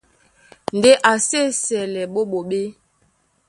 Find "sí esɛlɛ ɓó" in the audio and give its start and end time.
1.27-2.21